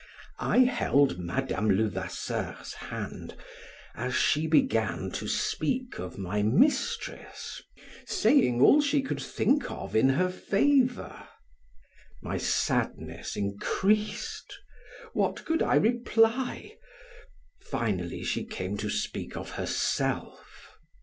[0.39, 3.37] I held Madame Levasseur's hand
[3.93, 7.61] as she began to speak of my mistress,
[8.07, 11.27] saying all she could think of in her favor.
[12.19, 14.57] My sadness increased.
[15.13, 16.77] What could I reply?
[17.59, 20.73] Finally she came to speak of herself.